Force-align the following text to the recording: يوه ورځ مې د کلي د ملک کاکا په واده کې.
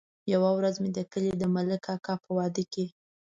يوه 0.33 0.49
ورځ 0.57 0.75
مې 0.83 0.89
د 0.97 0.99
کلي 1.11 1.31
د 1.37 1.43
ملک 1.55 1.79
کاکا 1.85 2.13
په 2.23 2.29
واده 2.37 2.63
کې. 2.73 2.85